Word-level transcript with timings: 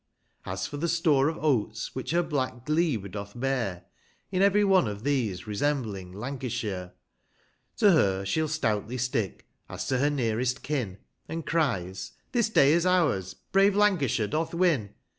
As 0.47 0.65
for 0.65 0.77
the 0.77 0.87
store 0.89 1.29
of 1.29 1.37
oats, 1.43 1.93
which 1.93 2.09
her 2.09 2.23
black 2.23 2.65
glebe 2.65 3.11
doth 3.11 3.39
bear, 3.39 3.81
2S5 3.83 3.83
In 4.31 4.41
every 4.41 4.63
one 4.63 4.87
of 4.87 5.03
these 5.03 5.45
resembling 5.45 6.11
Lancashire, 6.11 6.93
To 7.77 7.91
her 7.91 8.25
she'll 8.25 8.47
stoutly 8.47 8.97
stick, 8.97 9.45
as 9.69 9.85
to 9.89 9.99
her 9.99 10.09
nearest 10.09 10.63
kin, 10.63 10.97
And 11.29 11.45
cries, 11.45 12.13
* 12.23 12.31
the 12.31 12.41
day 12.41 12.73
is 12.73 12.83
ours, 12.87 13.35
brave 13.51 13.75
Lancashire 13.75 14.25
doth 14.25 14.55
win.' 14.55 14.95